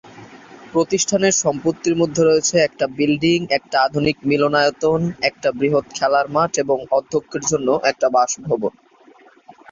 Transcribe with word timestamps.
প্রতিষ্ঠানের 0.73 1.33
সম্পত্তির 1.43 1.95
মধ্যে 1.95 2.21
রয়েছে 2.23 2.55
একটি 2.59 2.85
বিল্ডিং, 2.97 3.39
একটি 3.57 3.75
আধুনিক 3.77 4.17
মিলনায়তন, 4.23 4.99
একটি 5.21 5.47
বৃহৎ 5.59 5.85
খেলার 5.97 6.27
মাঠ 6.27 6.51
এবং 6.63 6.77
অধ্যক্ষের 6.97 7.43
জন্য 7.51 7.67
একটি 7.83 8.07
বাসভবন। 8.15 8.73